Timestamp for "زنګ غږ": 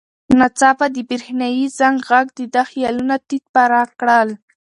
1.79-2.27